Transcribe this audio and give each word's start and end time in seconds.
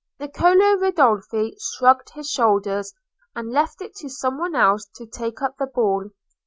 Niccolò 0.19 0.79
Ridolfi 0.81 1.55
shrugged 1.61 2.09
his 2.15 2.27
shoulders, 2.27 2.95
and 3.35 3.51
left 3.51 3.83
it 3.83 3.93
to 3.97 4.09
some 4.09 4.39
one 4.39 4.55
else 4.55 4.87
to 4.95 5.05
take 5.05 5.43
up 5.43 5.57
the 5.59 5.67
ball. 5.67 6.09